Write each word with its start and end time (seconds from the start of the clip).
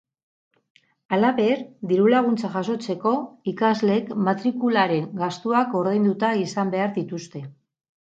Halaber, 1.17 1.61
diru-laguntza 1.91 2.51
jasotzeko, 2.57 3.13
ikasleek 3.53 4.11
matrikularen 4.31 5.09
gastuak 5.23 5.81
ordainduta 5.85 6.37
izan 6.49 6.77
behar 6.77 6.95
dituzte. 7.01 7.49